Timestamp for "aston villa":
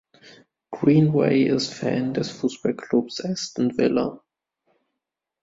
3.23-4.23